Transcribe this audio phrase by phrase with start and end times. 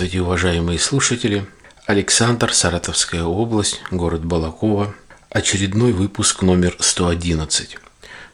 [0.00, 1.46] Здравствуйте, уважаемые слушатели.
[1.84, 4.94] Александр, Саратовская область, город Балакова.
[5.28, 7.76] Очередной выпуск номер 111.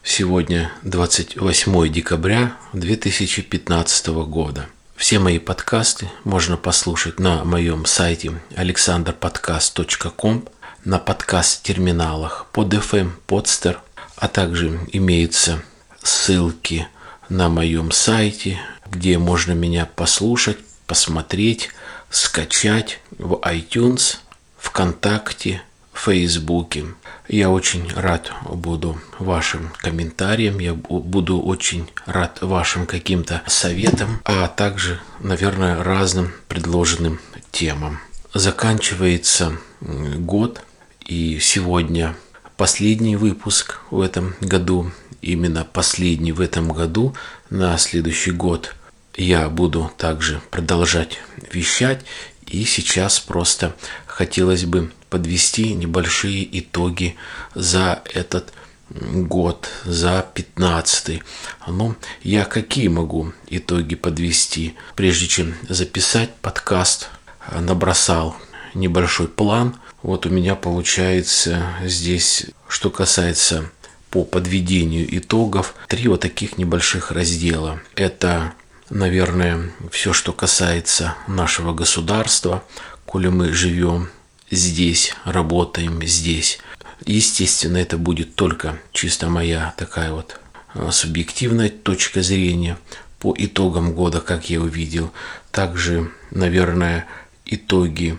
[0.05, 4.67] Сегодня 28 декабря 2015 года.
[4.95, 10.49] Все мои подкасты можно послушать на моем сайте alexanderpodcast.com,
[10.85, 13.79] на подкаст-терминалах под FM, Podster,
[14.15, 15.61] а также имеются
[16.01, 16.87] ссылки
[17.29, 21.71] на моем сайте, где можно меня послушать, посмотреть,
[22.11, 24.19] скачать в iTunes,
[24.59, 26.85] ВКонтакте, Фейсбуке.
[27.29, 35.01] Я очень рад буду вашим комментариям, я буду очень рад вашим каким-то советам, а также,
[35.21, 37.19] наверное, разным предложенным
[37.51, 37.99] темам.
[38.35, 40.61] Заканчивается год,
[41.05, 42.15] и сегодня
[42.57, 47.15] последний выпуск в этом году, именно последний в этом году,
[47.51, 48.76] на следующий год
[49.17, 51.19] я буду также продолжать
[51.53, 52.05] вещать.
[52.47, 53.75] И сейчас просто
[54.07, 57.17] хотелось бы подвести небольшие итоги
[57.55, 58.53] за этот
[58.91, 61.23] год, за 15
[61.67, 64.75] Ну, я какие могу итоги подвести?
[64.95, 67.09] Прежде чем записать подкаст,
[67.53, 68.37] набросал
[68.75, 69.77] небольшой план.
[70.03, 73.71] Вот у меня получается здесь, что касается
[74.11, 77.81] по подведению итогов, три вот таких небольших раздела.
[77.97, 78.55] Это
[78.91, 82.65] наверное, все, что касается нашего государства,
[83.05, 84.11] коли мы живем
[84.51, 86.59] здесь, работаем здесь.
[87.05, 90.41] Естественно, это будет только чисто моя такая вот
[90.75, 92.79] а, субъективная точка зрения
[93.19, 95.13] по итогам года, как я увидел.
[95.51, 97.07] Также, наверное,
[97.45, 98.19] итоги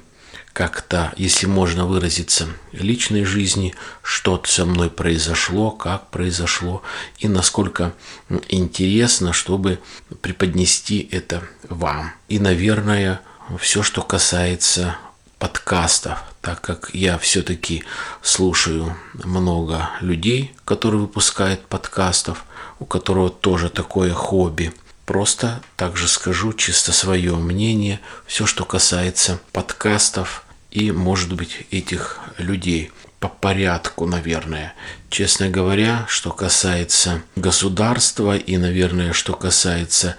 [0.57, 6.81] как-то, если можно выразиться, личной жизни, что со мной произошло, как произошло,
[7.19, 7.93] и насколько
[8.49, 9.79] интересно, чтобы
[10.23, 12.11] преподнести это вам.
[12.27, 13.21] И, наверное,
[13.59, 14.97] все, что касается
[15.37, 17.83] подкастов, так как я все-таки
[18.23, 22.45] слушаю много людей, которые выпускают подкастов,
[22.79, 24.73] у которого тоже такое хобби.
[25.05, 32.91] Просто также скажу чисто свое мнение, все, что касается подкастов, и, может быть, этих людей
[33.19, 34.73] по порядку, наверное.
[35.09, 40.17] Честно говоря, что касается государства и, наверное, что касается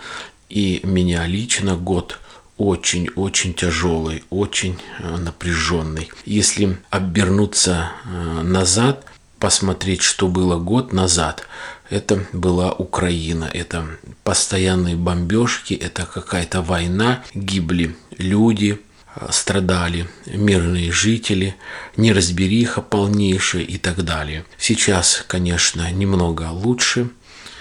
[0.48, 2.18] и меня лично, год
[2.56, 6.10] очень-очень тяжелый, очень э, напряженный.
[6.24, 9.04] Если обернуться э, назад,
[9.38, 11.46] посмотреть, что было год назад,
[11.88, 13.86] это была Украина, это
[14.24, 18.80] постоянные бомбежки, это какая-то война, гибли люди,
[19.30, 21.56] страдали мирные жители,
[21.96, 24.44] неразбериха полнейшая и так далее.
[24.58, 27.10] Сейчас, конечно, немного лучше,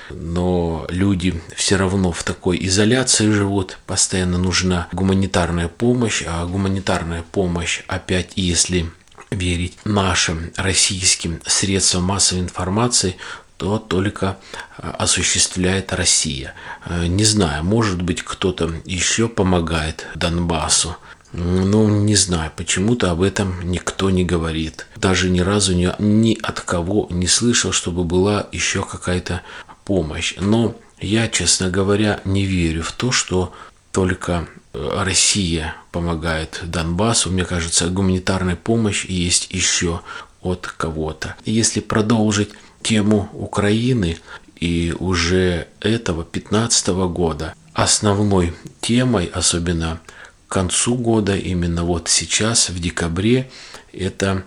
[0.09, 7.81] но люди все равно в такой изоляции живут, постоянно нужна гуманитарная помощь, а гуманитарная помощь,
[7.87, 8.89] опять если
[9.31, 13.17] верить нашим российским средствам массовой информации,
[13.57, 14.37] то только
[14.77, 16.53] осуществляет Россия.
[16.89, 20.95] Не знаю, может быть, кто-то еще помогает Донбассу,
[21.33, 24.87] ну, не знаю, почему-то об этом никто не говорит.
[24.95, 29.41] Даже ни разу ни, ни от кого не слышал, чтобы была еще какая-то
[29.83, 30.35] помощь.
[30.39, 33.53] Но я, честно говоря, не верю в то, что
[33.91, 37.29] только э, Россия помогает Донбассу.
[37.29, 40.01] Мне кажется, гуманитарная помощь есть еще
[40.41, 41.35] от кого-то.
[41.45, 42.49] Если продолжить
[42.81, 44.17] тему Украины
[44.59, 49.99] и уже этого 15 года, основной темой, особенно
[50.47, 53.49] к концу года, именно вот сейчас, в декабре,
[53.91, 54.43] это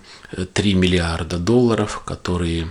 [0.53, 2.67] 3 миллиарда долларов, которые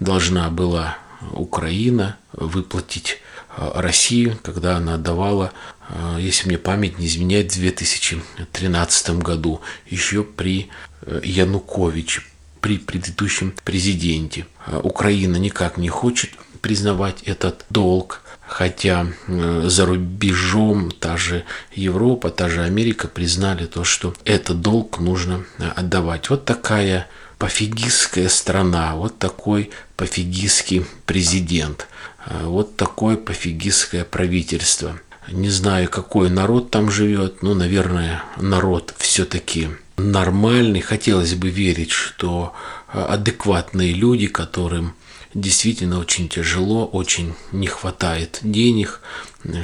[0.00, 0.98] должна была
[1.32, 3.20] Украина выплатить
[3.56, 5.52] э, России, когда она давала,
[5.88, 10.68] э, если мне память не изменяет, в 2013 году, еще при
[11.02, 12.22] э, Януковиче,
[12.60, 14.46] при предыдущем президенте.
[14.82, 22.48] Украина никак не хочет признавать этот долг, Хотя э, за рубежом та же Европа, та
[22.48, 26.30] же Америка признали то, что этот долг нужно э, отдавать.
[26.30, 27.06] Вот такая
[27.38, 31.88] пофигистская страна, вот такой пофигистский президент,
[32.24, 34.98] э, вот такое пофигистское правительство.
[35.30, 39.68] Не знаю, какой народ там живет, но, наверное, народ все-таки
[39.98, 40.80] нормальный.
[40.80, 42.54] Хотелось бы верить, что
[42.90, 44.94] адекватные люди, которым
[45.34, 49.00] действительно очень тяжело, очень не хватает денег,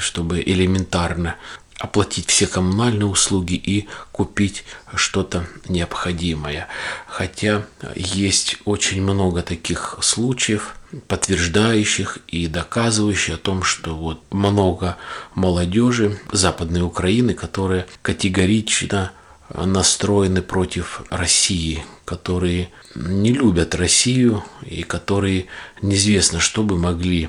[0.01, 1.37] чтобы элементарно
[1.79, 4.65] оплатить все коммунальные услуги и купить
[4.95, 6.69] что-то необходимое.
[7.07, 10.77] Хотя есть очень много таких случаев,
[11.09, 14.97] подтверждающих и доказывающих о том, что вот много
[15.35, 19.13] молодежи Западной Украины, которые категорично
[19.53, 25.47] настроены против России, которые не любят Россию и которые
[25.83, 27.29] неизвестно, что бы могли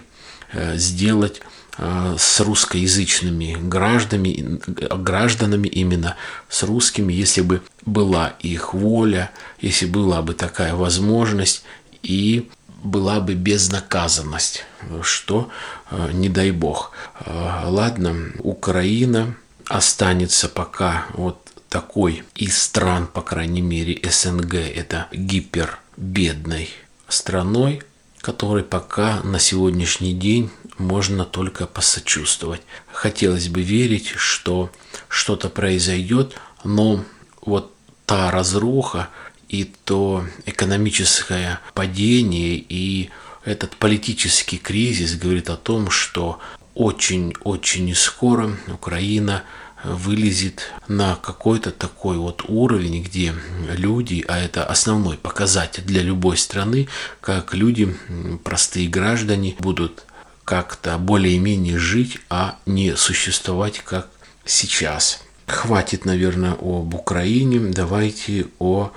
[0.51, 1.41] э, сделать
[1.77, 6.15] э, с русскоязычными гражданами, гражданами именно
[6.49, 11.63] с русскими, если бы была их воля, если была бы такая возможность
[12.01, 12.49] и
[12.83, 14.63] была бы безнаказанность,
[15.01, 15.49] что
[15.89, 16.91] э, не дай бог.
[17.25, 19.35] Ладно, Украина
[19.67, 21.44] останется пока вот
[21.75, 26.69] такой из стран, по крайней мере, СНГ, это гипербедной
[27.09, 27.81] страной,
[28.21, 32.61] которой пока на сегодняшний день можно только посочувствовать.
[32.93, 34.71] Хотелось бы верить, что
[35.09, 37.03] что-то произойдет, но
[37.41, 37.73] вот
[38.05, 39.09] та разруха
[39.49, 43.09] и то экономическое падение и
[43.43, 46.39] этот политический кризис говорит о том, что
[46.73, 49.43] очень-очень скоро Украина
[49.87, 53.33] вылезет на какой-то такой вот уровень, где
[53.69, 56.87] люди, а это основной показатель для любой страны,
[57.21, 57.95] как люди,
[58.43, 60.03] простые граждане, будут
[60.43, 64.09] как-то более-менее жить, а не существовать как
[64.45, 65.21] сейчас.
[65.47, 68.91] Хватит, наверное, об Украине, давайте о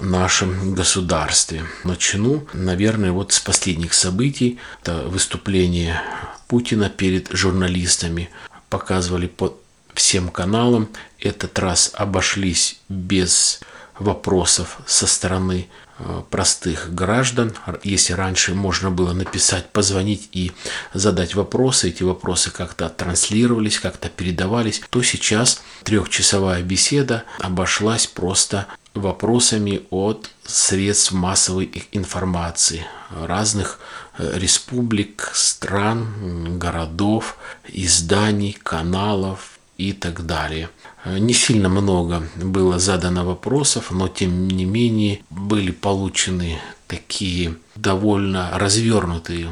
[0.00, 1.64] нашем государстве.
[1.84, 4.58] Начну, наверное, вот с последних событий.
[4.82, 6.00] Это выступление
[6.48, 8.30] Путина перед журналистами.
[8.70, 9.56] Показывали по
[9.94, 10.88] всем каналам.
[11.18, 13.60] Этот раз обошлись без
[14.00, 17.52] вопросов со стороны э, простых граждан.
[17.84, 20.52] Если раньше можно было написать, позвонить и
[20.94, 29.82] задать вопросы, эти вопросы как-то транслировались, как-то передавались, то сейчас трехчасовая беседа обошлась просто вопросами
[29.90, 33.78] от средств массовой информации разных
[34.18, 37.36] э, республик, стран, городов,
[37.68, 40.68] изданий, каналов, и так далее.
[41.06, 49.48] Не сильно много было задано вопросов, но тем не менее были получены такие довольно развернутые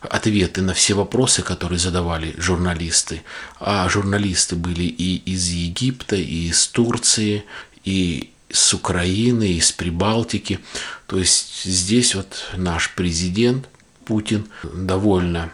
[0.00, 3.22] ответы на все вопросы, которые задавали журналисты.
[3.58, 7.44] А журналисты были и из Египта, и из Турции,
[7.84, 10.60] и с Украины, из Прибалтики.
[11.06, 13.66] То есть здесь вот наш президент
[14.04, 15.50] Путин довольно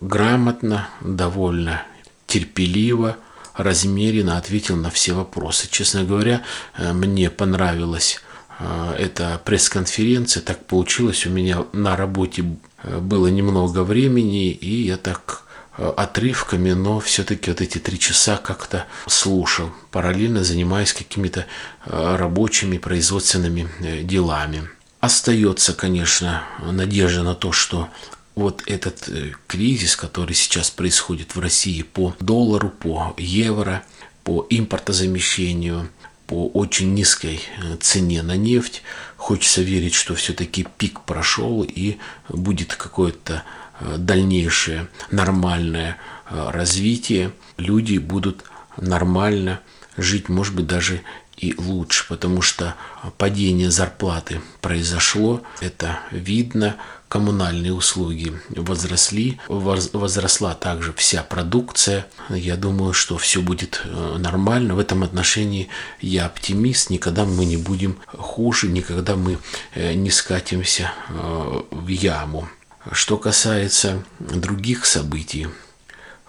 [0.00, 1.82] грамотно, довольно
[2.26, 3.16] терпеливо,
[3.56, 5.68] размеренно ответил на все вопросы.
[5.70, 6.42] Честно говоря,
[6.76, 8.20] э, мне понравилась
[8.58, 10.42] э, эта пресс-конференция.
[10.42, 12.44] Так получилось, у меня на работе
[12.82, 15.42] э, было немного времени, и я так
[15.78, 21.44] отрывками, но все-таки вот эти три часа как-то слушал, параллельно занимаясь какими-то
[21.84, 23.68] рабочими производственными
[24.02, 24.70] делами.
[25.00, 27.90] Остается, конечно, надежда на то, что
[28.36, 33.82] вот этот э, кризис, который сейчас происходит в России по доллару, по евро,
[34.22, 35.88] по импортозамещению,
[36.26, 38.82] по очень низкой э, цене на нефть.
[39.16, 41.96] Хочется верить, что все-таки пик прошел и
[42.28, 43.42] будет какое-то
[43.80, 45.96] э, дальнейшее нормальное
[46.28, 47.32] развитие.
[47.56, 48.44] Люди будут
[48.76, 49.60] нормально
[49.96, 51.02] жить, может быть, даже
[51.36, 52.74] и лучше, потому что
[53.18, 56.76] падение зарплаты произошло, это видно,
[57.08, 62.06] коммунальные услуги возросли, возросла также вся продукция.
[62.28, 64.74] Я думаю, что все будет э, нормально.
[64.74, 65.68] В этом отношении
[66.00, 66.90] я оптимист.
[66.90, 69.38] Никогда мы не будем хуже, никогда мы
[69.74, 72.48] э, не скатимся э, в яму.
[72.92, 75.48] Что касается других событий,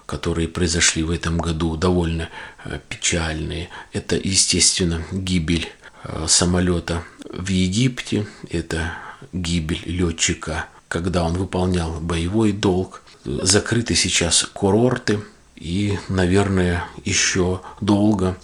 [0.06, 2.30] которые произошли в этом году, довольно
[2.90, 5.72] печальные, это, естественно, гибель
[6.26, 8.98] самолета в Египте, это
[9.34, 13.04] гибель летчика, когда он выполнял боевой долг.
[13.26, 15.20] Закрыты сейчас курорты,
[15.56, 18.38] и, наверное, еще долго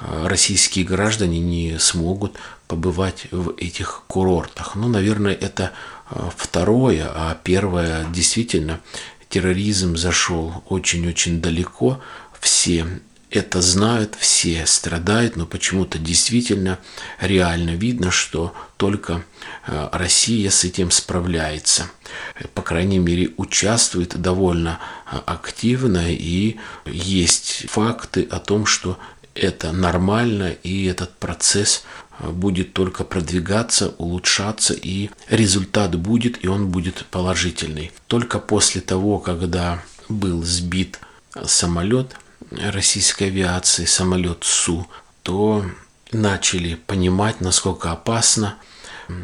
[0.00, 4.74] э, российские граждане не смогут побывать в этих курортах.
[4.74, 5.72] Ну, наверное, это
[6.10, 8.80] э, второе, а первое действительно
[9.28, 12.00] терроризм зашел очень-очень далеко.
[12.40, 12.86] Все
[13.36, 16.78] это знают, все страдают, но почему-то действительно
[17.20, 19.24] реально видно, что только
[19.66, 21.90] э, Россия с этим справляется.
[22.54, 24.78] По крайней мере, участвует довольно
[25.10, 28.98] э, активно и есть факты о том, что
[29.34, 31.84] это нормально и этот процесс
[32.18, 37.92] э, будет только продвигаться, улучшаться и результат будет и он будет положительный.
[38.06, 41.00] Только после того, когда был сбит
[41.44, 42.16] самолет,
[42.50, 44.86] российской авиации, самолет Су,
[45.22, 45.64] то
[46.12, 48.56] начали понимать, насколько опасно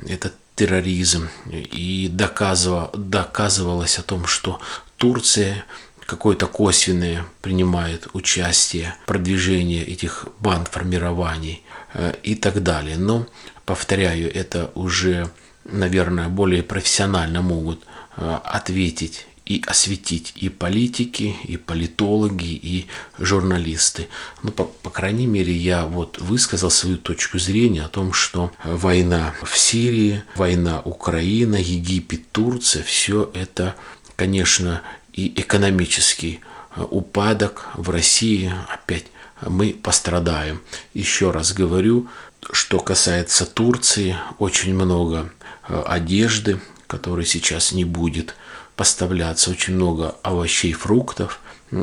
[0.09, 1.29] этот терроризм.
[1.51, 4.61] И доказывало, доказывалось о том, что
[4.97, 5.65] Турция
[6.07, 11.63] какое-то косвенное принимает участие в продвижении этих банд-формирований
[11.95, 12.99] э, и так далее.
[12.99, 13.27] Но,
[13.65, 15.31] повторяю, это уже,
[15.65, 17.83] наверное, более профессионально могут
[18.17, 22.87] э, ответить и осветить и политики, и политологи, и
[23.19, 24.09] журналисты.
[24.43, 29.35] Ну, по, по крайней мере, я вот высказал свою точку зрения о том, что война
[29.43, 33.75] в Сирии, война Украина, Египет, Турция, все это,
[34.17, 34.83] конечно,
[35.13, 36.41] и экономический
[36.77, 39.07] упадок в России опять
[39.47, 40.63] мы пострадаем.
[40.95, 42.09] Еще раз говорю,
[42.53, 45.33] что касается Турции, очень много
[45.67, 48.35] одежды, которой сейчас не будет
[48.83, 51.39] поставляться очень много овощей, фруктов.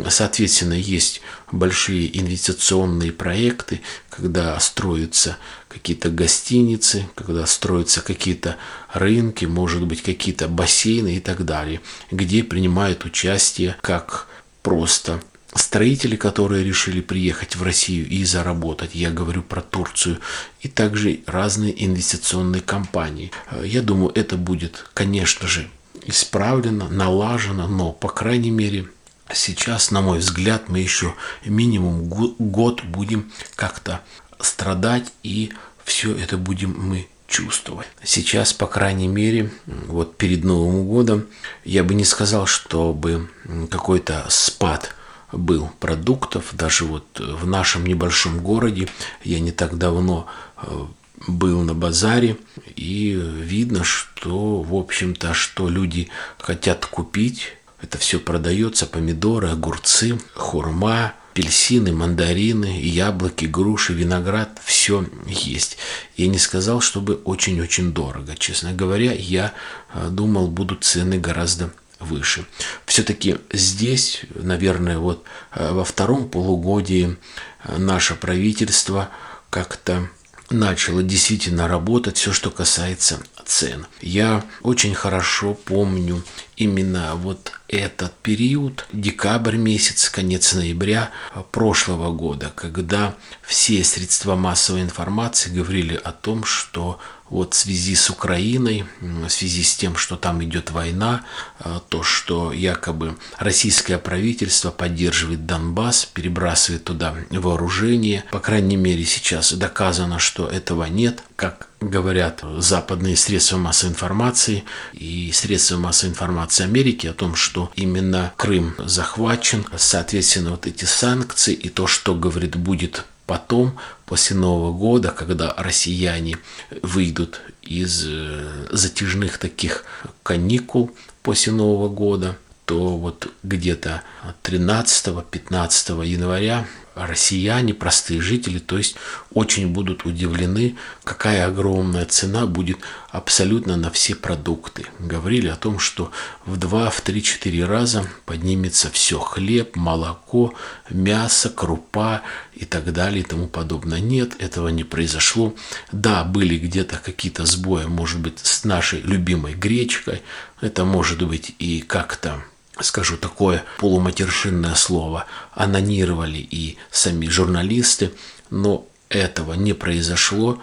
[0.10, 3.80] Соответственно, есть большие инвестиционные проекты,
[4.10, 5.38] когда строятся
[5.70, 8.58] какие-то гостиницы, когда строятся какие-то
[8.92, 11.80] рынки, может быть, какие-то бассейны и так далее,
[12.12, 14.28] где принимают участие как
[14.62, 15.22] просто
[15.56, 20.20] строители, которые решили приехать в Россию и заработать, я говорю про Турцию,
[20.60, 23.32] и также разные инвестиционные компании.
[23.64, 25.70] Я думаю, это будет, конечно же,
[26.06, 28.88] исправлено, налажено, но, по крайней мере,
[29.34, 31.16] сейчас, на мой взгляд, мы еще
[31.46, 32.06] минимум
[32.38, 34.02] год будем как-то
[34.40, 35.52] страдать, и
[35.84, 37.88] все это будем мы чувствовать.
[38.04, 41.28] Сейчас, по крайней мере, вот перед Новым годом,
[41.64, 43.30] я бы не сказал, чтобы
[43.70, 44.96] какой-то спад
[45.32, 48.90] был продуктов, даже вот в нашем небольшом городе,
[49.24, 50.26] я не так давно
[50.58, 50.86] э,
[51.30, 52.38] был на базаре,
[52.76, 56.10] и видно, что, в общем-то, что люди
[56.40, 65.78] хотят купить, это все продается, помидоры, огурцы, хурма, апельсины, мандарины, яблоки, груши, виноград, все есть.
[66.18, 68.36] Я не сказал, чтобы очень-очень дорого.
[68.38, 69.54] Честно говоря, я
[69.94, 72.46] э, думал, будут цены гораздо выше.
[72.86, 77.16] Все-таки здесь, наверное, вот э, во втором полугодии
[77.64, 79.10] э, наше правительство
[79.50, 80.10] как-то
[80.50, 83.88] начало действительно работать все, что касается цен.
[84.02, 86.24] Я очень хорошо помню
[86.56, 91.10] именно вот этот период, декабрь месяц, конец ноября
[91.52, 98.10] прошлого года, когда все средства массовой информации говорили о том, что вот в связи с
[98.10, 101.24] Украиной, в связи с тем, что там идет война,
[101.60, 108.24] а, то, что якобы российское правительство поддерживает Донбасс, перебрасывает туда вооружение.
[108.32, 111.24] По крайней мере, сейчас доказано, что этого нет.
[111.36, 118.34] Как говорят западные средства массовой информации и средства массовой информации Америки о том, что именно
[118.36, 125.12] Крым захвачен, соответственно, вот эти санкции и то, что, говорит, будет потом, после Нового года,
[125.12, 126.38] когда россияне
[126.82, 129.86] выйдут из э, затяжных таких
[130.24, 130.90] каникул
[131.22, 134.02] после Нового года, то вот где-то
[134.42, 136.66] 13-15 января
[137.08, 138.96] россияне, простые жители, то есть
[139.34, 142.80] очень будут удивлены, какая огромная цена будет
[143.12, 144.86] абсолютно на все продукты.
[145.00, 146.12] Говорили о том, что
[146.46, 150.54] в 2, в 3, 4 раза поднимется все, хлеб, молоко,
[150.90, 152.22] мясо, крупа
[152.54, 154.00] и так далее и тому подобное.
[154.00, 155.56] Нет, этого не произошло.
[155.92, 160.22] Да, были где-то какие-то сбои, может быть, с нашей любимой гречкой,
[160.62, 162.44] это может быть и как-то
[162.82, 168.12] скажу такое полуматершинное слово, анонировали и сами журналисты,
[168.50, 170.62] но этого не произошло,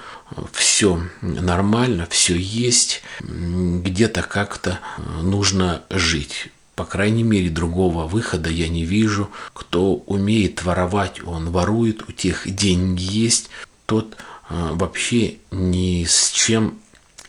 [0.53, 4.79] все нормально, все есть, где-то как-то
[5.23, 6.49] нужно жить.
[6.77, 9.31] По крайней мере, другого выхода я не вижу.
[9.55, 13.49] Кто умеет воровать, он ворует, у тех деньги есть,
[13.87, 14.17] тот
[14.51, 16.79] э, вообще ни с чем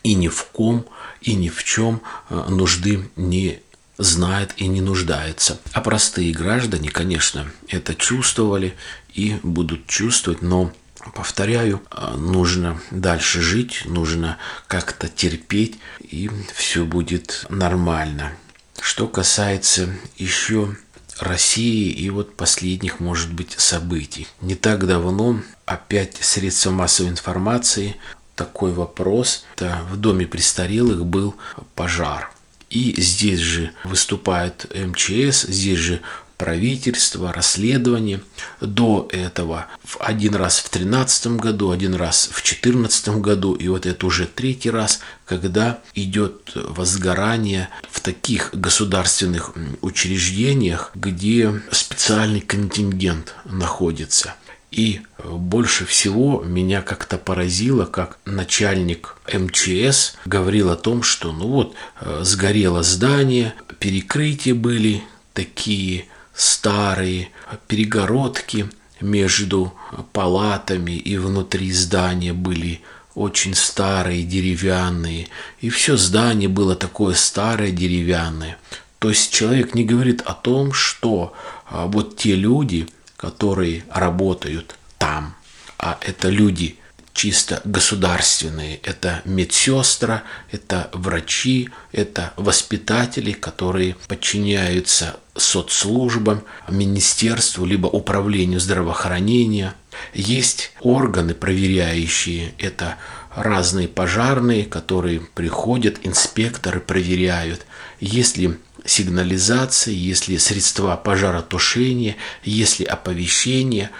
[0.02, 0.84] и ни в ком
[1.22, 3.60] и ни в чем э, нужды не
[3.98, 5.58] знает и не нуждается.
[5.72, 8.74] А простые граждане, конечно, это чувствовали
[9.12, 10.72] и будут чувствовать, но
[11.14, 11.82] повторяю,
[12.16, 18.32] нужно дальше жить, нужно как-то терпеть, и все будет нормально.
[18.80, 20.76] Что касается еще
[21.18, 24.28] России и вот последних, может быть, событий.
[24.40, 27.96] Не так давно опять средства массовой информации
[28.36, 29.44] такой вопрос.
[29.56, 31.34] Это в доме престарелых был
[31.74, 32.30] пожар.
[32.70, 36.00] И здесь же выступает МЧС, здесь же
[36.38, 38.20] правительства, расследования.
[38.60, 39.66] До этого
[39.98, 44.70] один раз в 2013 году, один раз в 2014 году, и вот это уже третий
[44.70, 54.34] раз, когда идет возгорание в таких государственных учреждениях, где специальный контингент находится.
[54.70, 61.74] И больше всего меня как-то поразило, как начальник МЧС говорил о том, что ну вот
[62.00, 67.30] э, сгорело здание, перекрытия были такие старые,
[67.66, 68.68] перегородки
[69.00, 69.72] между
[70.12, 72.82] палатами и внутри здания были
[73.14, 75.28] очень старые, деревянные,
[75.60, 78.58] и все здание было такое старое, деревянное.
[79.00, 81.32] То есть человек не говорит о том, что
[81.66, 85.34] а, вот те люди, которые работают там,
[85.76, 86.78] а это люди
[87.18, 88.76] чисто государственные.
[88.84, 90.22] Это медсестра,
[90.52, 99.74] это врачи, это воспитатели, которые подчиняются соцслужбам, министерству, либо управлению здравоохранения.
[100.14, 102.98] Есть органы проверяющие, это
[103.34, 107.66] разные пожарные, которые приходят, инспекторы проверяют,
[107.98, 108.58] есть ли
[108.88, 113.90] сигнализация, есть ли средства пожаротушения, есть ли оповещение,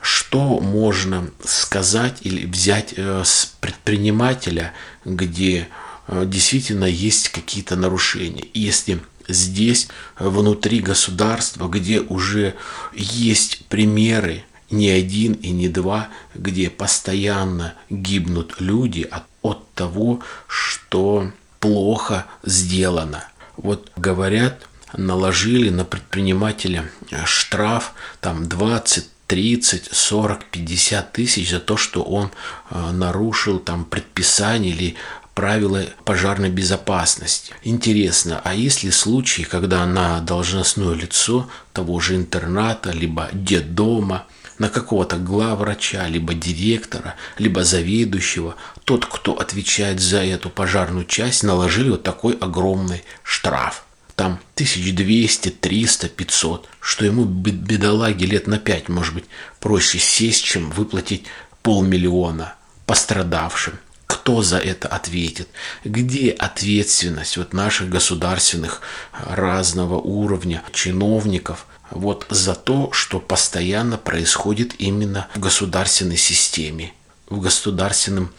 [0.00, 4.72] что можно сказать или взять э, с предпринимателя,
[5.04, 5.68] где
[6.08, 8.44] э, действительно есть какие-то нарушения.
[8.54, 12.54] Если здесь, внутри государства, где уже
[12.94, 21.32] есть примеры, не один и не два, где постоянно гибнут люди от, от того, что
[21.58, 23.24] плохо сделано.
[23.56, 24.66] Вот говорят,
[24.96, 26.90] наложили на предпринимателя
[27.24, 32.32] штраф там 20 30, 40, 50 тысяч за то, что он
[32.70, 34.96] э, нарушил там предписание или
[35.34, 37.54] правила пожарной безопасности.
[37.62, 44.26] Интересно, а есть ли случаи, когда на должностное лицо того же интерната, либо детдома,
[44.58, 48.56] на какого-то главврача, либо директора, либо заведующего,
[48.90, 53.84] тот, кто отвечает за эту пожарную часть, наложили вот такой огромный штраф–
[54.16, 59.24] там 1200, 300, 500, что ему бедолаге лет на 5, может быть,
[59.60, 61.24] проще сесть, чем выплатить
[61.62, 63.78] полмиллиона пострадавшим.
[64.08, 65.48] Кто за это ответит?
[65.84, 75.28] Где ответственность вот наших государственных разного уровня чиновников вот за то, что постоянно происходит именно
[75.36, 76.92] в государственной системе,
[77.28, 78.32] в государственном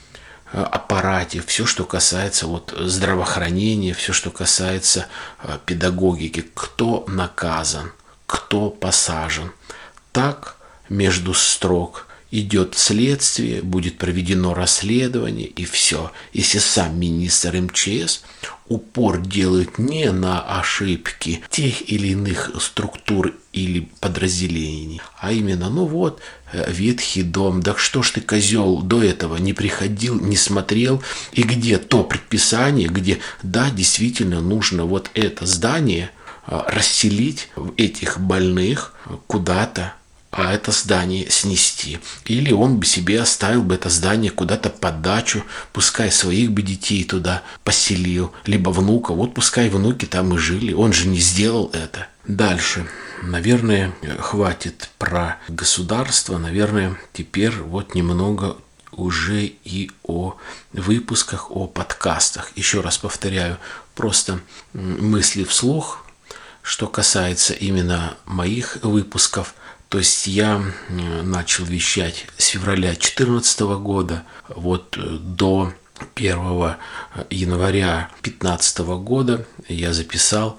[0.51, 5.07] аппарате, все, что касается вот здравоохранения, все, что касается
[5.43, 7.91] э, педагогики, кто наказан,
[8.25, 9.51] кто посажен.
[10.11, 10.57] Так
[10.89, 16.11] между строк идет следствие, будет проведено расследование и все.
[16.33, 18.23] Если сам министр МЧС
[18.67, 26.21] упор делает не на ошибки тех или иных структур или подразделений, а именно, ну вот,
[26.53, 31.43] э, ветхий дом, да что ж ты, козел, до этого не приходил, не смотрел, и
[31.43, 36.11] где то предписание, где, да, действительно нужно вот это здание
[36.47, 38.93] э, расселить этих больных
[39.27, 39.95] куда-то
[40.53, 41.99] это здание снести.
[42.25, 47.03] Или он бы себе оставил бы это здание куда-то под дачу, пускай своих бы детей
[47.03, 52.07] туда поселил, либо внука, вот пускай внуки там и жили, он же не сделал это.
[52.25, 52.87] Дальше.
[53.23, 58.57] Наверное, хватит про государство, наверное, теперь вот немного
[58.91, 60.37] уже и о
[60.71, 62.51] выпусках, о подкастах.
[62.55, 63.57] Еще раз повторяю,
[63.95, 64.39] просто
[64.73, 66.05] мысли вслух,
[66.61, 69.55] что касается именно моих выпусков–
[69.91, 70.63] то есть я
[71.21, 75.73] начал вещать с февраля 2014 года вот э, до
[76.15, 76.37] 1
[77.29, 80.57] января 2015 года я записал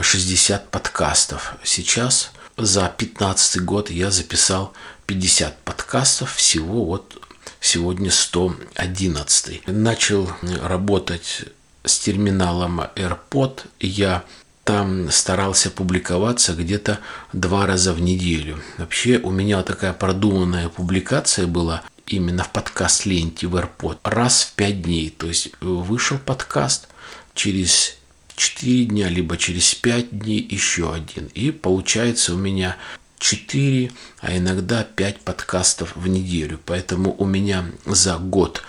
[0.00, 1.56] 60 э, подкастов.
[1.64, 4.72] Сейчас за 2015 год я записал
[5.06, 7.20] 50 подкастов, всего вот
[7.60, 9.66] сегодня 111.
[9.66, 10.30] Начал
[10.62, 11.46] работать
[11.82, 13.62] с терминалом AirPod.
[13.80, 14.22] Я
[14.68, 16.98] там старался публиковаться где-то
[17.32, 18.60] два раза в неделю.
[18.76, 24.82] Вообще у меня такая продуманная публикация была именно в подкаст-ленте в AirPod раз в пять
[24.82, 25.08] дней.
[25.08, 26.88] То есть вышел подкаст
[27.32, 27.96] через
[28.36, 31.30] 4 дня, либо через 5 дней еще один.
[31.32, 32.76] И получается у меня
[33.20, 36.60] 4, а иногда 5 подкастов в неделю.
[36.66, 38.62] Поэтому у меня за год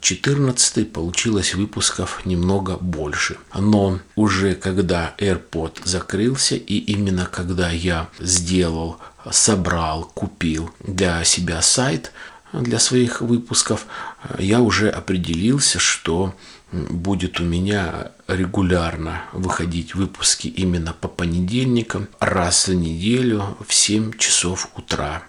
[0.00, 3.36] 14 получилось выпусков немного больше.
[3.54, 8.98] Но уже когда AirPod закрылся и именно когда я сделал,
[9.30, 12.12] собрал, купил для себя сайт,
[12.52, 13.86] для своих выпусков,
[14.38, 16.34] я уже определился, что
[16.72, 24.68] будет у меня регулярно выходить выпуски именно по понедельникам раз в неделю в 7 часов
[24.76, 25.22] утра.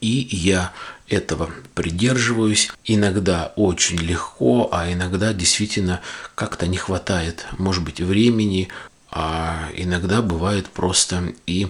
[0.00, 0.72] И я
[1.08, 2.70] этого придерживаюсь.
[2.84, 6.00] Иногда очень легко, а иногда действительно
[6.34, 8.68] как-то не хватает, может быть, времени,
[9.10, 11.68] а иногда бывает просто и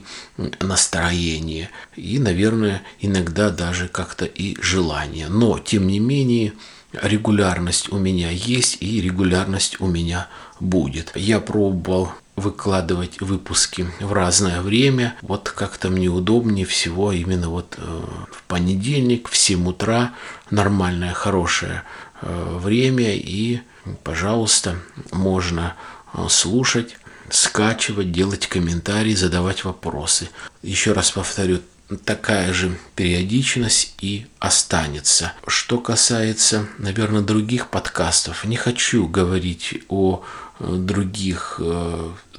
[0.60, 5.28] настроение, и, наверное, иногда даже как-то и желание.
[5.28, 6.54] Но, тем не менее,
[6.92, 10.28] регулярность у меня есть и регулярность у меня
[10.60, 11.12] будет.
[11.14, 15.16] Я пробовал выкладывать выпуски в разное время.
[15.22, 20.12] Вот как-то мне удобнее всего именно вот э, в понедельник в 7 утра
[20.50, 21.82] нормальное, хорошее
[22.20, 23.60] э, время и,
[24.04, 24.76] пожалуйста,
[25.12, 25.74] можно
[26.12, 26.98] э, слушать,
[27.30, 30.28] скачивать, делать комментарии, задавать вопросы.
[30.62, 31.60] Еще раз повторю,
[32.04, 35.32] такая же периодичность и останется.
[35.46, 40.24] Что касается, наверное, других подкастов, не хочу говорить о
[40.58, 41.60] других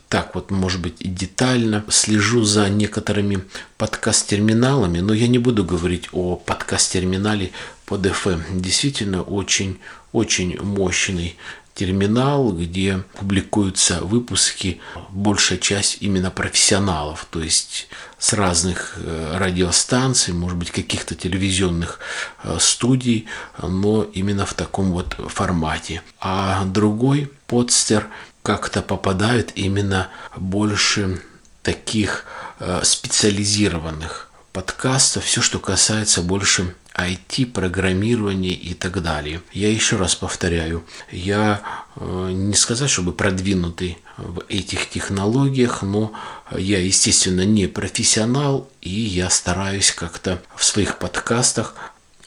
[0.10, 1.84] так вот, может быть, и детально.
[1.90, 3.44] Слежу за некоторыми
[3.78, 7.52] подкаст-терминалами, но я не буду говорить о подкаст-терминале
[7.86, 8.62] под FM.
[8.62, 9.80] Действительно, очень,
[10.14, 11.38] очень мощный
[11.78, 20.58] терминал, где публикуются выпуски, большая часть именно профессионалов, то есть с разных э, радиостанций, может
[20.58, 22.00] быть, каких-то телевизионных
[22.44, 23.28] э, студий,
[23.62, 26.02] но именно в таком вот формате.
[26.20, 28.08] А другой подстер
[28.48, 30.08] как-то попадают именно
[30.38, 31.22] больше
[31.64, 32.24] таких
[32.62, 39.42] э, специализированных подкастов, все, что касается больше IT, программирования и так далее.
[39.52, 41.62] Я еще раз повторяю, я
[41.98, 46.14] э, не сказать, чтобы продвинутый в этих технологиях, но
[46.56, 51.76] я, естественно, не профессионал, и я стараюсь как-то в своих подкастах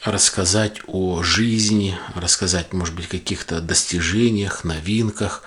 [0.03, 5.43] рассказать о жизни, рассказать, может быть, каких-то достижениях, новинках,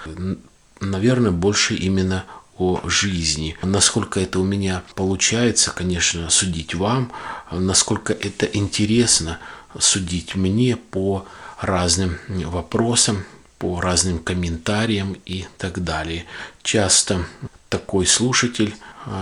[0.80, 2.24] наверное, больше именно
[2.56, 3.56] о жизни.
[3.62, 7.10] Насколько это у меня получается, конечно, судить вам,
[7.50, 9.38] насколько это интересно
[9.78, 11.26] судить мне по
[11.60, 13.24] разным вопросам,
[13.58, 16.26] по разным комментариям и так далее.
[16.62, 17.26] Часто
[17.68, 18.74] такой слушатель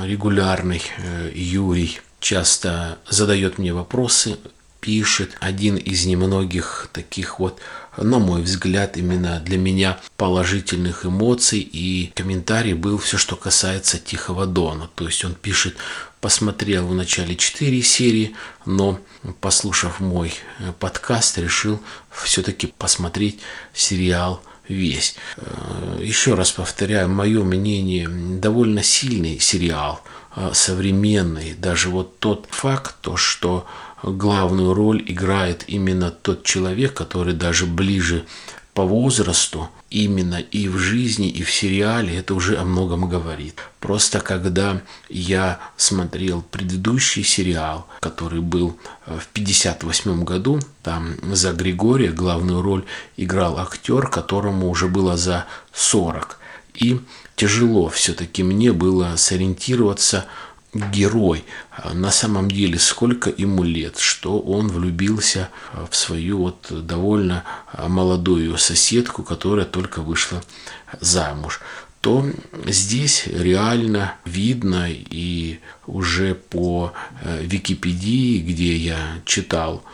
[0.04, 4.38] регулярный, э, Юрий, часто задает мне вопросы,
[4.80, 5.36] пишет.
[5.40, 7.60] Один из немногих таких вот
[7.96, 14.46] на мой взгляд, именно для меня положительных эмоций и комментарий был все, что касается Тихого
[14.46, 14.88] Дона.
[14.94, 15.76] То есть он пишет,
[16.20, 18.98] посмотрел в начале 4 серии, но
[19.40, 23.40] послушав мой э, подкаст, решил все-таки посмотреть
[23.74, 25.16] сериал весь.
[25.36, 30.02] Э, еще раз повторяю, мое мнение, довольно сильный сериал,
[30.36, 31.54] э, современный.
[31.54, 33.66] Даже вот тот факт, то, что
[34.02, 38.24] главную роль играет именно тот человек, который даже ближе
[38.74, 43.60] по возрасту, именно и в жизни, и в сериале, это уже о многом говорит.
[43.80, 52.10] Просто когда я смотрел предыдущий сериал, который был э, в 58 году, там за Григория
[52.12, 52.84] главную роль
[53.18, 56.38] играл актер, которому уже было за 40.
[56.74, 57.00] И
[57.36, 60.24] тяжело все-таки мне было сориентироваться
[60.74, 61.44] герой.
[61.70, 65.50] А на самом деле, сколько ему лет, что он влюбился
[65.90, 67.44] в свою вот довольно
[67.76, 70.42] молодую соседку, которая только вышла
[71.00, 71.60] замуж
[72.02, 72.26] то
[72.66, 79.84] здесь реально видно и уже по э, Википедии, где я читал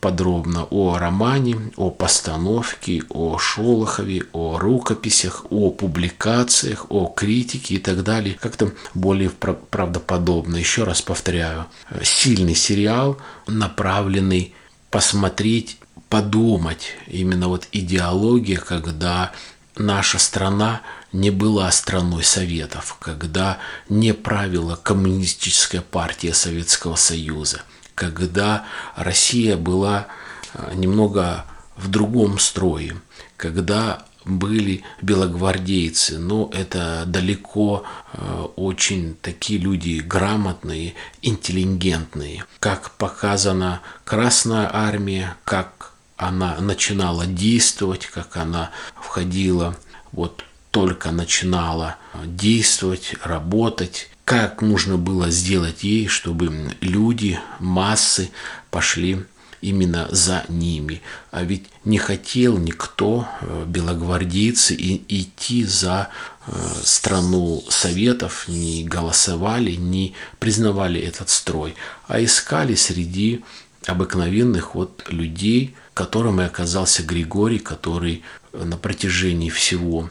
[0.00, 8.02] подробно о романе, о постановке, о Шолохове, о рукописях, о публикациях, о критике и так
[8.02, 8.36] далее.
[8.40, 10.56] Как-то более правдоподобно.
[10.56, 11.66] Еще раз повторяю,
[12.02, 14.52] сильный сериал, направленный
[14.90, 16.88] посмотреть, подумать.
[17.06, 19.30] Именно вот идеология, когда
[19.76, 27.62] наша страна не была страной Советов, когда не правила коммунистическая партия Советского Союза–
[27.94, 28.64] когда
[28.96, 30.06] Россия была
[30.54, 31.44] э, немного
[31.76, 32.96] в другом строе,
[33.36, 42.44] когда были белогвардейцы, но это далеко э, очень такие люди грамотные, интеллигентные.
[42.60, 49.76] Как показана Красная Армия, как она начинала действовать, как она входила,
[50.12, 58.30] вот только начинала действовать, работать, как нужно было сделать ей, чтобы люди, массы
[58.70, 59.24] пошли
[59.60, 61.02] именно за ними.
[61.30, 66.08] А ведь не хотел никто, э, белогвардейцы, и идти за
[66.46, 71.74] э, страну Советов, не голосовали, не признавали этот строй,
[72.08, 73.44] а искали среди
[73.86, 80.10] обыкновенных вот людей, которым и оказался Григорий, который на протяжении всего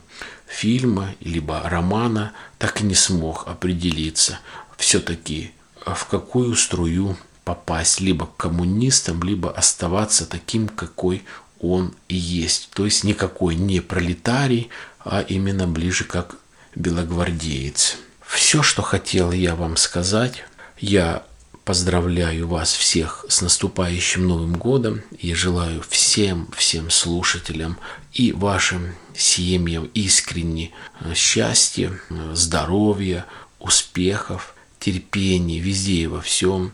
[0.52, 4.40] фильма либо романа так и не смог определиться
[4.78, 5.52] все-таки
[5.86, 11.24] в какую струю попасть, либо к коммунистам, либо оставаться таким, какой
[11.60, 12.70] он и есть.
[12.74, 16.36] То есть никакой не пролетарий, а именно ближе как
[16.76, 17.98] белогвардеец.
[18.26, 20.44] Все, что хотел я вам сказать,
[20.80, 21.24] я
[21.66, 27.78] поздравляю вас всех с наступающим Новым годом и желаю всем, всем слушателям
[28.14, 30.72] и вашим семьям искренне
[31.16, 31.92] счастья,
[32.34, 33.26] здоровья,
[33.60, 36.74] успехов, терпения везде и во всем.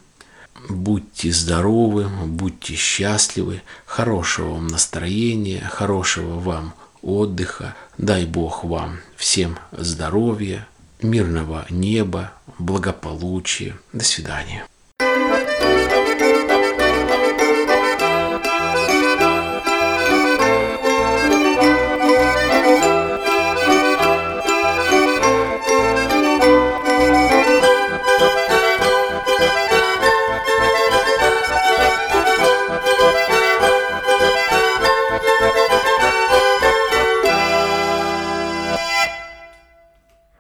[0.70, 7.76] Будьте здоровы, будьте счастливы, хорошего вам настроения, хорошего вам отдыха.
[7.98, 10.68] Дай Бог вам всем здоровья,
[11.02, 13.78] мирного неба, благополучия.
[13.94, 14.66] До свидания.